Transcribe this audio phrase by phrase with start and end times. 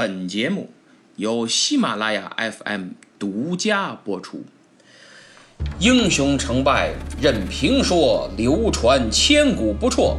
[0.00, 0.70] 本节目
[1.16, 2.84] 由喜马拉雅 FM
[3.18, 4.42] 独家播出。
[5.78, 10.16] 英雄成败任评说，流传千古不辍。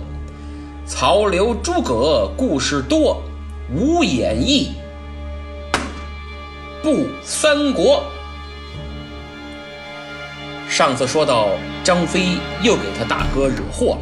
[0.86, 3.24] 曹刘诸葛故事多，
[3.74, 4.70] 无演义
[6.84, 8.04] 不三国。
[10.70, 11.50] 上次说到
[11.84, 14.02] 张飞又给他大哥惹祸了，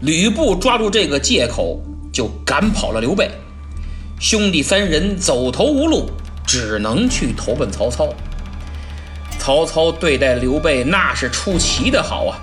[0.00, 1.78] 吕布抓住这个借口
[2.10, 3.30] 就赶跑了刘备。
[4.20, 6.10] 兄弟三人走投无路，
[6.46, 8.12] 只能去投奔曹操。
[9.38, 12.38] 曹操对待刘备那是出奇的好啊，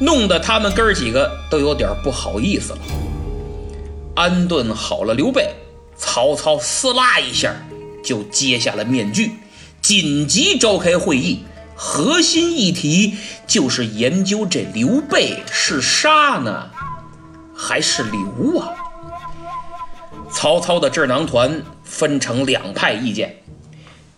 [0.00, 2.78] 弄得他们哥儿几个都有点不好意思了。
[4.16, 5.54] 安顿好了刘备，
[5.96, 7.54] 曹操撕拉一下
[8.02, 9.30] 就揭下了面具，
[9.80, 11.44] 紧急召开会议，
[11.76, 13.14] 核心议题
[13.46, 16.70] 就是研究这刘备是杀呢，
[17.56, 18.74] 还是留啊？
[20.34, 23.36] 曹操的智囊团分成两派意见，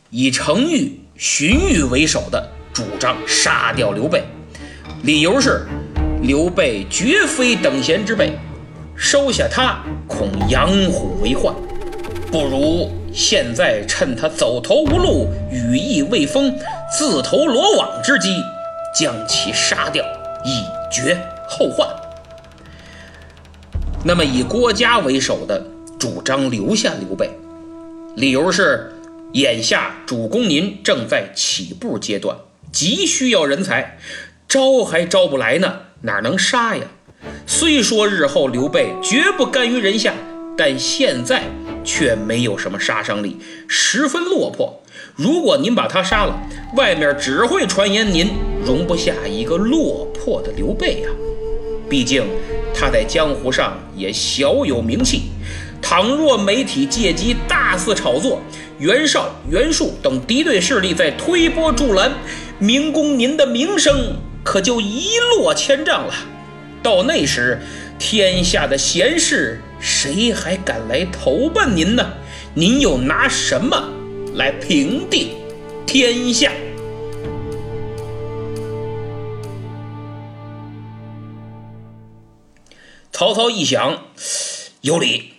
[0.08, 4.24] 以程昱、荀彧为首的主张杀掉刘备，
[5.02, 5.66] 理由是
[6.22, 8.32] 刘备绝非等闲之辈，
[8.96, 11.54] 收下他恐养虎为患，
[12.32, 16.52] 不如现在趁他走投无路、羽翼未丰、
[16.98, 18.42] 自投罗网之机，
[18.98, 20.02] 将其杀掉，
[20.46, 21.86] 以绝后患。
[24.02, 25.62] 那么以郭嘉为首的。
[25.98, 27.30] 主张留下刘备，
[28.16, 28.92] 理由是
[29.32, 32.36] 眼下主公您正在起步阶段，
[32.70, 33.98] 急需要人才，
[34.46, 36.82] 招还招不来呢，哪能杀呀？
[37.46, 40.12] 虽说日后刘备绝不甘于人下，
[40.56, 41.44] 但现在
[41.82, 44.82] 却没有什么杀伤力，十分落魄。
[45.14, 46.38] 如果您把他杀了，
[46.76, 48.30] 外面只会传言您
[48.64, 51.08] 容不下一个落魄的刘备呀。
[51.88, 52.24] 毕竟
[52.74, 55.30] 他在江湖上也小有名气。
[55.88, 58.42] 倘若媒体借机大肆炒作，
[58.80, 62.10] 袁绍、袁术等敌对势力在推波助澜，
[62.58, 66.12] 明公您的名声可就一落千丈了。
[66.82, 67.60] 到那时，
[68.00, 72.04] 天下的贤士谁还敢来投奔您呢？
[72.52, 73.88] 您又拿什么
[74.34, 75.36] 来平定
[75.86, 76.50] 天下？
[83.12, 84.02] 曹操一想，
[84.80, 85.35] 有理。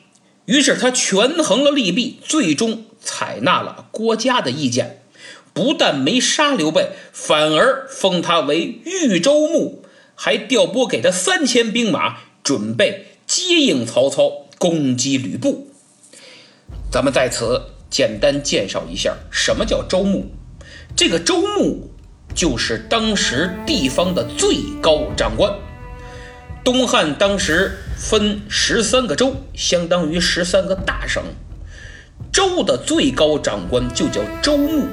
[0.47, 5.03] 于是他权衡了利弊，最终采纳了郭嘉的意见，
[5.53, 9.83] 不但没杀刘备，反而封他为豫州牧，
[10.15, 15.67] 还调拨给他三千兵马，准备接应曹操攻击吕布。
[16.89, 20.27] 咱们在此简单介绍一下，什么叫州牧？
[20.95, 21.89] 这个州牧
[22.33, 25.53] 就是当时地方的最高长官。
[26.67, 31.23] 东汉当时分十三个州，相当于十三个大省。
[32.29, 34.85] 州的最高长官就叫州牧，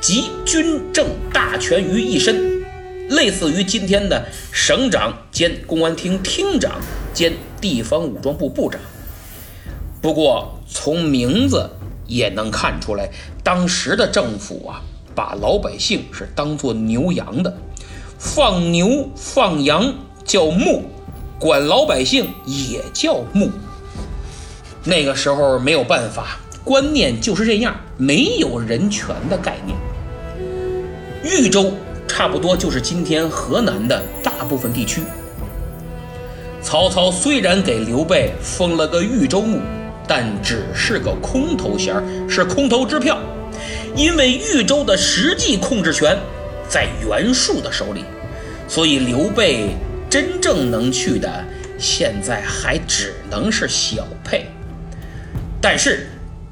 [0.00, 2.62] 集军政大权于一身，
[3.10, 6.80] 类似于今天的省长兼公安厅厅长
[7.12, 8.80] 兼地方武装部部长。
[10.00, 11.68] 不过从名字
[12.06, 13.10] 也能看出来，
[13.44, 14.80] 当时的政府啊，
[15.14, 17.54] 把老百姓是当做牛羊的，
[18.18, 19.92] 放牛放羊
[20.24, 20.84] 叫牧。
[21.40, 23.50] 管老百姓也叫牧。
[24.84, 29.74] 那个时候没有办法，观念就是这样，没有人权的概念。
[31.24, 31.72] 豫州
[32.06, 35.02] 差不多就是今天河南的大部分地区。
[36.60, 39.60] 曹操虽然给刘备封了个豫州牧，
[40.06, 41.94] 但只是个空头衔，
[42.28, 43.18] 是空头支票，
[43.96, 46.18] 因为豫州的实际控制权
[46.68, 48.04] 在袁术的手里，
[48.68, 49.74] 所以刘备。
[50.10, 51.44] 真正能去的，
[51.78, 54.46] 现在还只能是小沛。
[55.62, 56.08] 但是，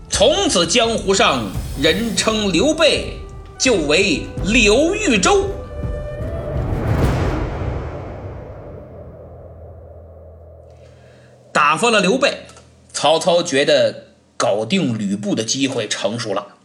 [0.09, 1.51] 从此江湖上
[1.83, 3.15] 人称刘备
[3.59, 5.49] 就为刘豫州。
[11.53, 12.43] 打发了刘备，
[12.93, 14.05] 曹操觉得
[14.37, 16.58] 搞定吕布的机会成熟了。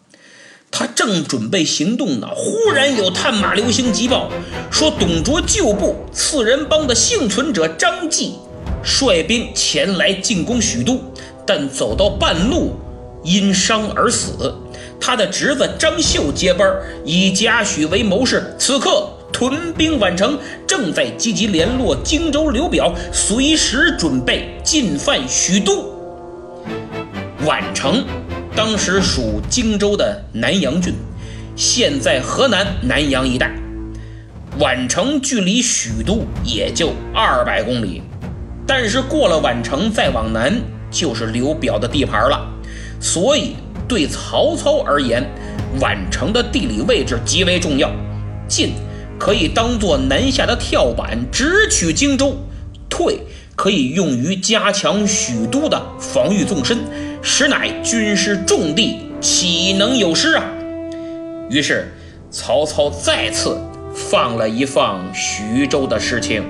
[0.75, 4.27] 他正准备行动呢，忽然有探马流星急报，
[4.71, 8.33] 说董卓旧部刺人帮的幸存者张继
[8.81, 10.99] 率兵前来进攻许都，
[11.45, 12.71] 但走到半路
[13.23, 14.51] 因伤而死。
[14.99, 16.67] 他的侄子张绣接班，
[17.05, 25.93] 以贾诩为谋士，此刻屯兵宛城，正在积极联络荆州刘表，随时准备进犯许都。
[27.45, 28.03] 宛城。
[28.55, 30.93] 当时属荆州的南阳郡，
[31.55, 33.51] 现在河南南阳一带。
[34.59, 38.03] 宛城距离许都也就二百公里，
[38.67, 40.55] 但是过了宛城再往南
[40.91, 42.47] 就是刘表的地盘了，
[42.99, 43.55] 所以
[43.87, 45.27] 对曹操而言，
[45.79, 47.89] 宛城的地理位置极为重要，
[48.47, 48.73] 进
[49.17, 52.35] 可以当做南下的跳板，直取荆州；
[52.87, 53.19] 退
[53.55, 56.77] 可以用于加强许都的防御纵深，
[57.25, 60.43] 实乃军师重地，岂能有失啊？
[61.49, 61.87] 于是
[62.29, 63.57] 曹操再次
[63.95, 66.43] 放了一放徐州的事情，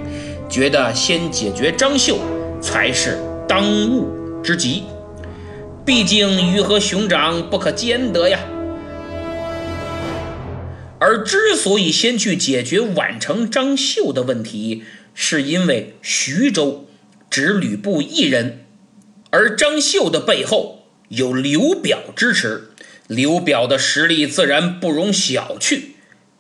[0.49, 2.17] 觉得先解决张绣
[2.59, 4.07] 才是当务
[4.41, 4.85] 之急。
[5.85, 8.39] 毕竟鱼和熊掌不可兼得呀。
[10.97, 14.83] 而之所以先去解决宛城张绣的问题，
[15.13, 16.85] 是因为徐州
[17.29, 18.62] 只吕布一人，
[19.33, 22.69] 而张绣的背后有刘表支持，
[23.07, 25.85] 刘表的实力自然不容小觑，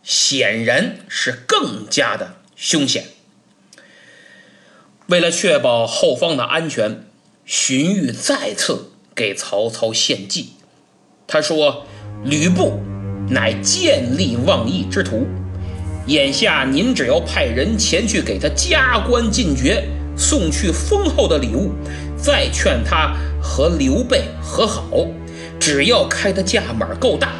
[0.03, 3.05] 显然是更加的凶险。
[5.07, 7.03] 为了确保后方的安全，
[7.47, 10.51] 荀彧再次给曹操献计，
[11.25, 11.87] 他说
[12.23, 12.79] ：“吕布。”
[13.31, 15.25] 乃见利忘义之徒，
[16.07, 21.71] 眼下您只要派人前去给他加官进爵，送去丰厚的礼物，
[22.17, 25.05] 再劝他和刘备和好，
[25.59, 27.33] 只要开的价码够大，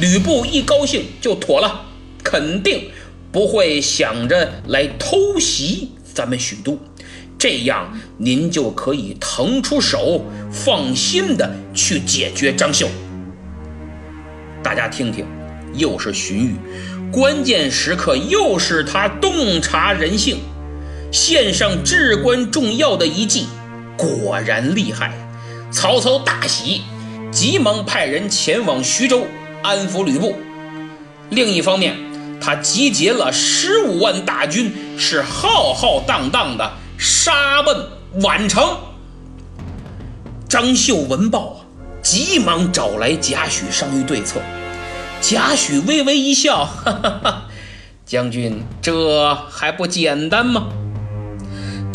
[0.00, 1.86] 吕布一高兴就妥了，
[2.22, 2.90] 肯定
[3.32, 6.78] 不会想着来偷袭咱们许都，
[7.38, 12.88] 这样您就可以腾出手，放心的去解决张绣。
[14.62, 15.24] 大家听听，
[15.74, 16.56] 又是荀
[17.10, 20.38] 彧，关键时刻又是他洞察人性，
[21.10, 23.46] 献上至关重要的一计，
[23.96, 25.12] 果然厉害。
[25.70, 26.82] 曹操大喜，
[27.30, 29.26] 急忙派人前往徐州
[29.62, 30.36] 安抚吕布。
[31.30, 31.96] 另一方面，
[32.40, 37.86] 他集结了十五万大军，是浩浩荡荡的杀奔
[38.20, 38.64] 宛城。
[40.48, 41.56] 张绣闻报啊！
[42.02, 44.40] 急忙找来贾诩商议对策，
[45.20, 47.42] 贾诩微微一笑，哈哈哈，
[48.06, 50.68] 将军这还不简单吗？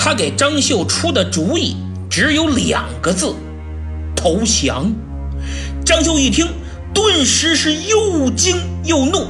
[0.06, 1.78] 他给张绣出的主意
[2.10, 3.34] 只有两个字：
[4.14, 4.94] 投降。
[5.86, 6.46] 张绣一听，
[6.94, 9.30] 顿时是又惊又怒。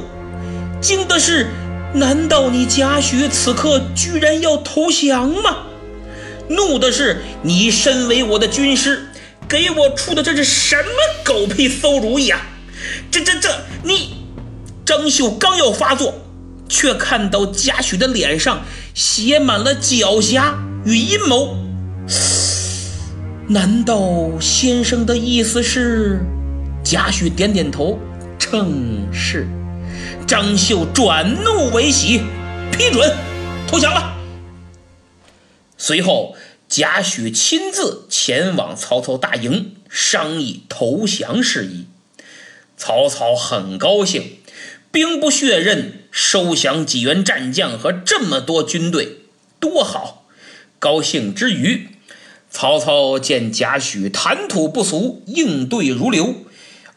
[0.80, 1.46] 惊的是，
[1.92, 5.58] 难道你贾诩此刻居然要投降吗？
[6.48, 9.06] 怒的是，你身为我的军师。
[9.46, 10.82] 给我出的这是什么
[11.22, 12.40] 狗屁馊主意啊！
[13.12, 13.48] 这这这，
[13.84, 14.24] 你
[14.84, 16.14] 张绣刚要发作，
[16.68, 20.54] 却看到贾诩的脸上写满了狡黠
[20.86, 21.56] 与阴谋。
[23.48, 26.20] 难道先生的意思是？
[26.84, 27.98] 贾诩点点头，
[28.38, 29.48] 称是。
[30.26, 32.22] 张绣转怒为喜，
[32.70, 33.14] 批准
[33.66, 34.16] 投降了。
[35.76, 36.36] 随后。
[36.66, 41.86] 贾诩亲自前往曹操大营商议投降事宜，
[42.76, 44.38] 曹操很高兴，
[44.90, 49.22] 兵不血刃收降几员战将和这么多军队，
[49.58, 50.26] 多好！
[50.78, 51.88] 高兴之余，
[52.48, 56.44] 曹操见贾诩谈吐不俗，应对如流，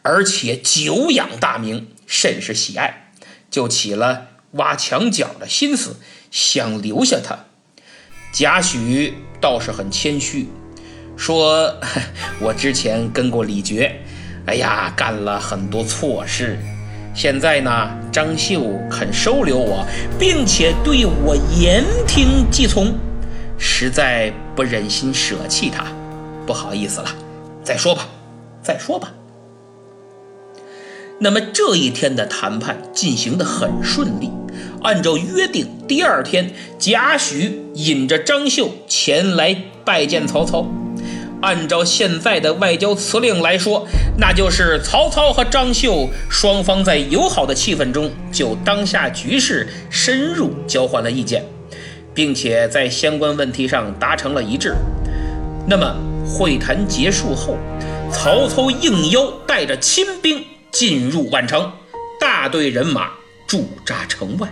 [0.02, 3.10] 而且久仰大名，甚是喜爱，
[3.50, 5.96] 就起了挖墙脚的心思，
[6.30, 7.46] 想留下他。
[8.32, 10.46] 贾诩倒是很谦虚，
[11.16, 11.80] 说
[12.38, 13.90] ：“我之前跟过李傕，
[14.46, 16.56] 哎呀，干了很多错事。
[17.18, 19.84] 现在呢，张绣肯收留我，
[20.20, 22.94] 并且对我言听计从，
[23.58, 25.84] 实在不忍心舍弃他。
[26.46, 27.08] 不好意思了，
[27.64, 28.06] 再说吧，
[28.62, 29.12] 再说吧。”
[31.18, 34.30] 那么这一天的谈判进行得很顺利。
[34.84, 40.64] 按照约定，第二天，贾诩引着张绣前来拜见曹操。
[41.40, 43.86] 按照现在的外交辞令来说，
[44.18, 51.44] 那就是曹操和张绣双方在友好的气氛中，就当下局势深入交换了意见，
[52.12, 54.74] 并且在相关问题上达成了一致。
[55.66, 55.94] 那么
[56.26, 57.56] 会谈结束后，
[58.12, 60.44] 曹操应邀带着亲兵。
[60.70, 61.72] 进入宛城，
[62.20, 63.08] 大队人马
[63.46, 64.46] 驻扎城外。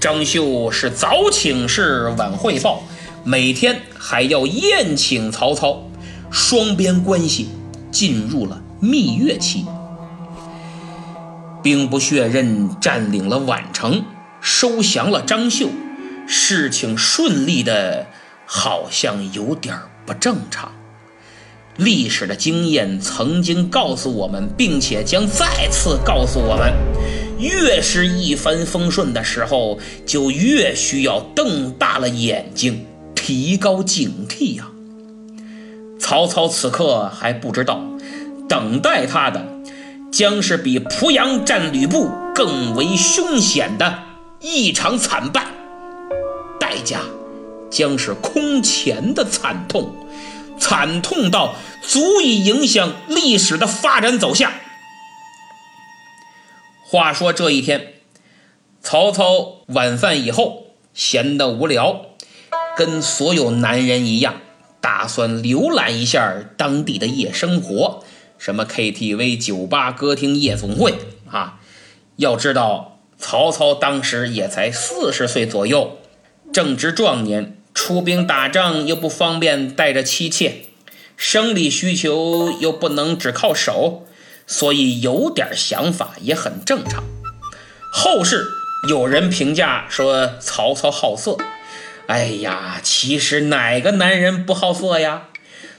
[0.00, 2.82] 张绣是早请示晚汇报，
[3.24, 5.82] 每天还要宴请曹操，
[6.30, 7.48] 双边关系
[7.90, 9.66] 进入了蜜月期。
[11.62, 14.02] 兵不血刃占领了宛城，
[14.40, 15.68] 收降了张绣，
[16.26, 18.06] 事情顺利的，
[18.46, 20.72] 好像有点不正常。
[21.76, 26.72] 历史的经验曾经告诉我们，并且将再次告诉我们：
[27.38, 32.86] 越是一帆风顺的时候，就越需要瞪大了眼睛，
[33.30, 34.72] 提高警惕呀。
[36.00, 37.80] 曹操此刻还不知道，
[38.48, 39.46] 等待他的
[40.10, 44.00] 将是比濮阳战吕布更为凶险的
[44.40, 45.46] 一场惨败，
[46.58, 47.02] 代价
[47.70, 49.94] 将是空前的惨痛，
[50.58, 51.54] 惨痛到
[51.86, 54.50] 足以影响历史的发展走向。
[56.84, 57.92] 话说这一天，
[58.82, 62.06] 曹操晚饭以后闲得无聊，
[62.80, 64.36] 跟所有男人一样，
[64.80, 68.02] 打算浏览一下当地的夜生活，
[68.38, 70.94] 什么 KTV、酒吧、歌厅、夜总会
[71.30, 71.60] 啊。
[72.16, 75.98] 要知道，曹操当时也才四十岁左右，
[76.54, 80.62] 正值壮年，出兵打仗又不方便带着妻妾，
[81.18, 84.06] 生理需求又不能只靠手。
[84.46, 87.04] 所以有点想法也很正常。
[87.92, 88.46] 后世
[88.88, 91.36] 有人评价说曹操好色，
[92.10, 95.28] 哎呀，其实哪个男人不好色呀？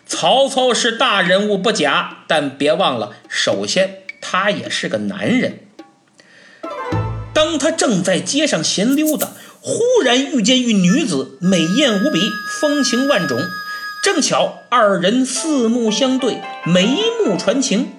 [0.07, 5.59] 曹操是大人物不假，但别忘了，首先他也是个男人。
[7.33, 12.21] 当他正在街上闲溜达，忽然遇见一女子，美艳无比，
[12.61, 13.37] 风情万种，
[14.01, 16.95] 正巧二人四目相对，眉
[17.25, 17.91] 目传情。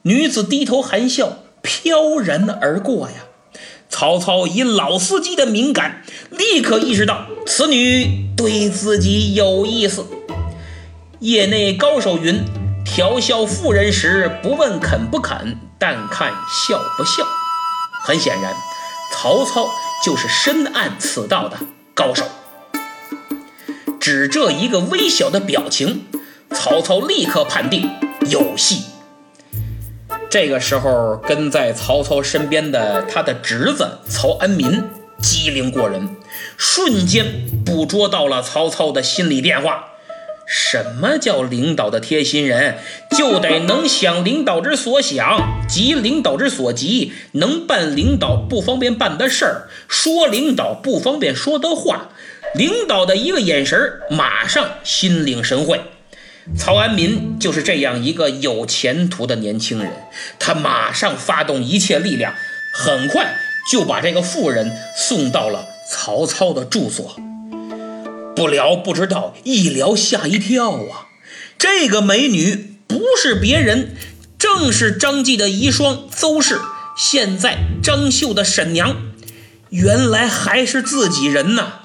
[0.00, 3.16] 女子低头含笑，飘然而过呀。
[3.90, 10.06] 曹操以老司机的敏感，立刻意识到此女对自己有意思。
[11.18, 12.44] 业内高手云：
[12.84, 17.26] 调笑妇人时，不问肯不肯，但看笑不笑。
[18.02, 18.54] 很显然，
[19.12, 19.68] 曹操
[20.06, 21.58] 就是深谙此道的
[21.92, 22.24] 高手。
[24.00, 26.06] 只这一个微小的表情，
[26.54, 27.90] 曹操立刻判定
[28.30, 28.84] 有戏。
[30.30, 34.80] 这个时候，跟在曹操身边的他的侄子曹安民
[35.20, 36.08] 机灵过人，
[36.56, 37.26] 瞬间
[37.66, 39.86] 捕捉到了曹操的心理变化。
[40.46, 42.78] 什么叫领导的贴心人？
[43.16, 52.10] 就得能想领导之所想，急领导之所急，能办领导不方便办的事儿，说领导不方便说的话，
[52.54, 55.80] 领导的一个眼神马上心领神会。
[56.56, 59.90] 曹安民就是这样一个有前途的年轻人，
[60.38, 62.34] 他马上发动一切力量，
[62.74, 63.36] 很快
[63.70, 67.16] 就把这个妇人送到了曹操的住所。
[68.36, 71.08] 不聊不知道，一聊吓一跳啊！
[71.58, 73.96] 这个美女不是别人，
[74.38, 76.58] 正是张继的遗孀邹氏，
[76.96, 78.96] 现在张绣的婶娘，
[79.70, 81.79] 原来还是自己人呐！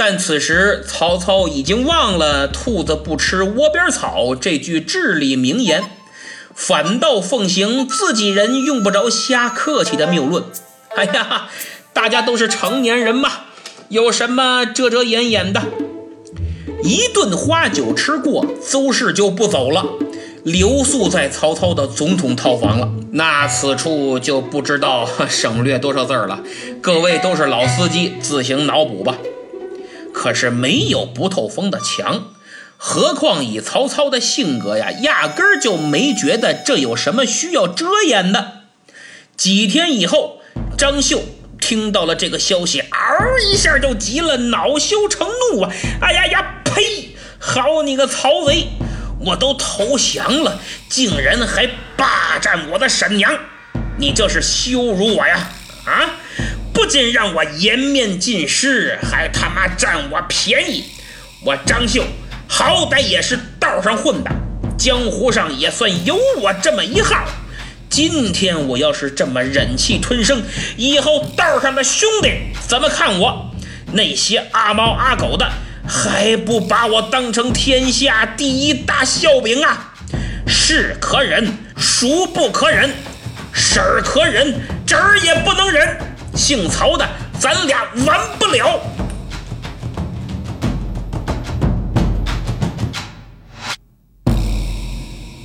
[0.00, 5.90] 但此时，曹操已经忘了“兔子不吃窝边草”这句至理名言，
[6.54, 10.44] 反倒奉行自己人用不着瞎客气的谬论。
[10.94, 11.48] 哎呀，
[11.92, 13.28] 大家都是成年人嘛，
[13.88, 15.64] 有什么遮遮掩掩的？
[16.84, 19.84] 一顿花酒吃过，邹氏就不走了，
[20.44, 22.88] 留宿在曹操的总统套房了。
[23.10, 26.40] 那此处就不知道 省略多少字了，
[26.80, 29.18] 各位都是老司机，自行脑补吧。
[30.18, 32.32] 可是没有不透风的墙，
[32.76, 38.62] 何况以曹操的性格呀，压根儿就没觉得这有什么需要遮掩的。
[39.36, 40.40] 几天以后，
[40.76, 41.22] 张绣
[41.60, 45.70] 听到了这个消息，嗷一下就急了，恼羞成怒啊！
[46.02, 47.10] 哎呀呀，呸！
[47.38, 48.70] 好你个曹贼，
[49.20, 53.38] 我都投降了，竟然还霸占我的婶娘，
[53.96, 55.48] 你这是羞辱我呀！
[55.86, 56.17] 啊！
[56.78, 60.84] 不仅让我颜面尽失，还他妈占我便宜！
[61.44, 62.04] 我张绣
[62.46, 64.30] 好歹也是道上混的，
[64.78, 67.24] 江湖上也算有我这么一号。
[67.90, 70.40] 今天我要是这么忍气吞声，
[70.76, 72.30] 以后道上的兄弟
[72.68, 73.50] 怎么看我？
[73.90, 75.50] 那些阿猫阿狗的
[75.84, 79.94] 还不把我当成天下第一大笑柄啊？
[80.46, 82.88] 是可忍，孰不可忍？
[83.52, 84.54] 婶儿可忍，
[84.86, 85.98] 侄儿也不能忍。
[86.38, 87.04] 姓曹的，
[87.40, 88.80] 咱俩完不了。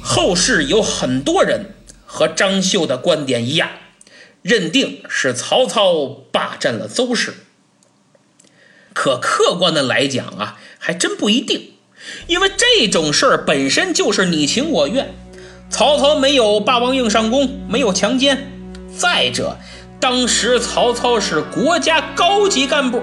[0.04, 1.74] 后世有很多人
[2.06, 3.70] 和张绣的观点一样，
[4.44, 7.34] 认定是曹操霸占了邹氏。
[8.94, 11.72] 可客观的来讲啊，还真不一定，
[12.28, 15.16] 因为这种事儿本身就是你情我愿。
[15.72, 18.52] 曹操没有霸王硬上弓，没有强奸。
[18.96, 19.58] 再者，
[20.04, 23.02] 当时曹操是国家高级干部，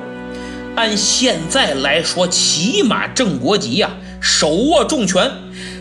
[0.77, 3.89] 按现在来说，起码正国级呀，
[4.21, 5.33] 手握重权，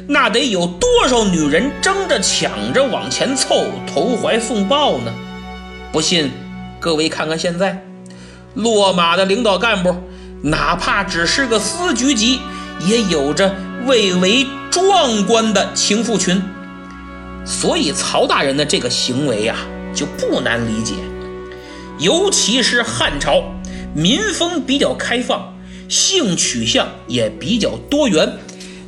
[0.07, 5.13] 那得有多少女人争着抢着往前凑，投怀送抱呢？
[5.91, 6.31] 不信，
[6.79, 7.83] 各位看看现在，
[8.53, 9.93] 落马的领导干部，
[10.41, 12.39] 哪怕只是个司局级，
[12.88, 13.53] 也有着
[13.85, 16.41] 蔚为壮观的情妇群。
[17.43, 19.57] 所以曹大人的这个行为呀，
[19.93, 20.93] 就不难理解。
[22.00, 23.44] 尤其是汉朝，
[23.94, 25.53] 民风比较开放，
[25.89, 28.38] 性取向也比较多元。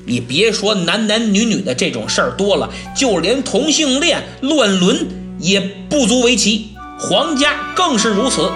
[0.05, 5.07] 你别说男男女女的这种事儿多了，就连同性恋、乱伦
[5.39, 6.69] 也不足为奇。
[6.97, 8.49] 皇家更是如此。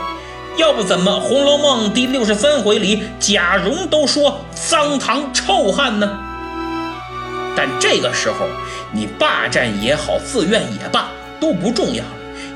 [0.58, 6.10] 要不怎么《红楼梦》第六十三回里贾蓉都说脏唐臭汉呢？
[7.58, 8.48] 但这个时候，
[8.94, 11.10] 你霸占也好，自愿也罢，
[11.42, 12.04] 都不重要，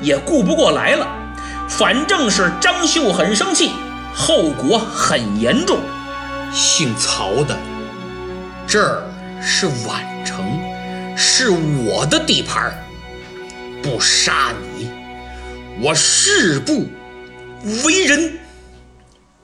[0.00, 1.06] 也顾不过来了。
[1.70, 3.70] 反正是张绣很生气，
[4.12, 5.78] 后果很严重。
[6.52, 7.56] 姓曹的，
[8.66, 9.04] 这儿
[9.40, 10.44] 是宛城，
[11.16, 12.76] 是我的地盘
[13.82, 14.90] 不杀你，
[15.80, 16.88] 我誓不。
[17.84, 18.38] 为人，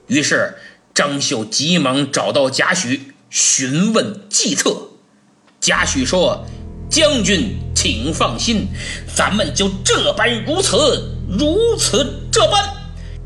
[0.09, 0.57] 于是
[0.93, 4.89] 张绣急忙找到贾诩询问计策。
[5.61, 6.47] 贾诩说
[6.91, 8.69] ：“将军请放心，
[9.15, 12.65] 咱们就这般如此，如此这般。”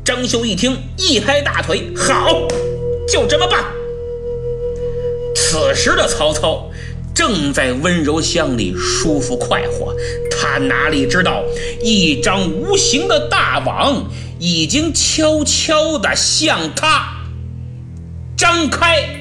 [0.03, 2.47] 张绣一听，一拍大腿：“好，
[3.07, 3.65] 就这么办。”
[5.35, 6.69] 此时的曹操
[7.13, 9.95] 正在温柔乡里舒服快活，
[10.29, 11.43] 他哪里知道
[11.81, 14.05] 一张无形的大网。
[14.43, 17.13] 已经悄悄地向他
[18.35, 19.20] 张开。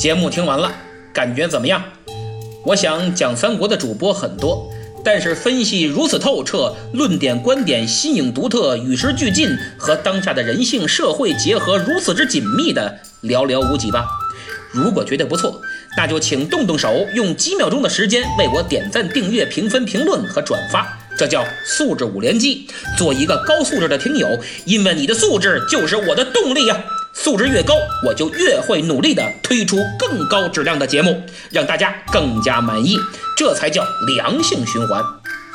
[0.00, 0.72] 节目听完了，
[1.12, 1.84] 感觉怎么样？
[2.64, 4.66] 我想讲三国的主播很多，
[5.04, 14.06] 但是分析如此透彻，论点观点新颖独特，与时俱进，和当下的人性社会结合如此之紧密的寥寥无几吧。
[14.72, 15.60] 如果觉得不错，
[15.98, 22.66] 那就请动动手，用几秒钟的时间为我点赞、订阅、评分、评论和转发，这叫素质五连击。
[22.96, 24.26] 做一个高素质的听友，
[24.64, 26.82] 因为你的素质就是我的动力呀。
[27.12, 27.74] 素质越高，
[28.06, 32.98] 我就越会努力的推出更高质量的节目，让大家更加满意，
[33.36, 35.02] 这才叫良性循环。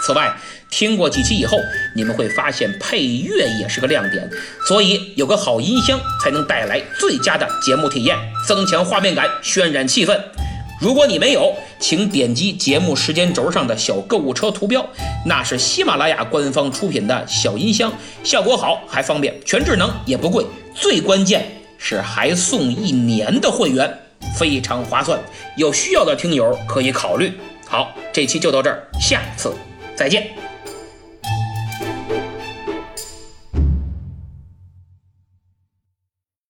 [0.06, 0.36] 此外，
[0.70, 1.58] 听过几期以后，
[1.96, 4.30] 你们会发现配乐也是个亮点，
[4.68, 10.20] 所以有个好音箱才能带来最佳的节目体验，增强画面感，渲染气氛。
[10.82, 11.56] 如果你没有，
[11.88, 14.84] 请点击节目时间轴上的小购物车图标，
[15.24, 17.93] 那是喜马拉雅官方出品的小音箱，
[18.24, 20.43] 效果好还方便，全智能也不贵，
[20.74, 21.45] 最关键
[21.78, 24.00] 是还送一年的会员，
[24.36, 25.19] 非常划算。
[25.58, 27.32] 有需要的听友可以考虑。
[27.67, 29.54] 好，这期就到这儿，下次
[29.95, 30.28] 再见。